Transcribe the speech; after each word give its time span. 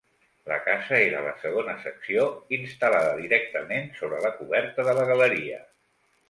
La 0.51 0.55
casa 0.67 0.95
era 1.07 1.19
la 1.25 1.33
segona 1.43 1.75
secció, 1.83 2.23
instal·lada 2.57 3.13
directament 3.21 3.87
sobre 4.01 4.23
la 4.25 4.33
coberta 4.41 4.87
de 4.89 4.97
la 5.03 5.05
galeria. 5.13 5.63